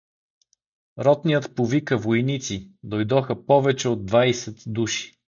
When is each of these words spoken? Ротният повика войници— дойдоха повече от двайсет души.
Ротният 0.99 1.55
повика 1.55 1.97
войници— 1.97 2.71
дойдоха 2.83 3.45
повече 3.45 3.89
от 3.89 4.05
двайсет 4.05 4.57
души. 4.67 5.17